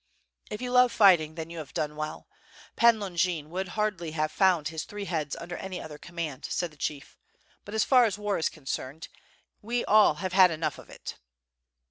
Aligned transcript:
"If 0.49 0.63
you 0.63 0.71
love 0.71 0.91
fighting, 0.91 1.35
then 1.35 1.51
you 1.51 1.59
have 1.59 1.75
done 1.75 1.95
well. 1.95 2.27
Pan 2.75 2.99
Longin 2.99 3.51
would 3.51 3.67
have 3.67 3.75
hardly 3.75 4.11
found 4.29 4.69
his 4.69 4.83
three 4.83 5.05
heads 5.05 5.35
under 5.35 5.55
any 5.57 5.79
other 5.79 5.99
command," 5.99 6.47
said 6.49 6.71
the 6.71 6.75
chief. 6.75 7.19
"But 7.65 7.75
as 7.75 7.83
far 7.83 8.05
as 8.05 8.17
war 8.17 8.35
in 8.35 8.41
concerned 8.45 9.09
we 9.61 9.85
all 9.85 10.15
have 10.15 10.33
had 10.33 10.49
enough 10.49 10.79
of 10.79 10.89
it. 10.89 11.17